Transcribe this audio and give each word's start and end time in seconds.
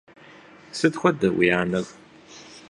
Сыт 0.77 0.93
хуэдэ 0.99 1.27
уи 1.37 1.47
анэр? 1.61 1.85